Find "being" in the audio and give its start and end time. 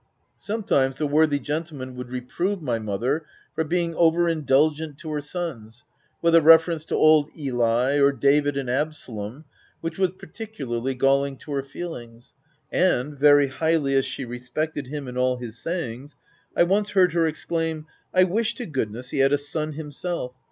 3.63-3.93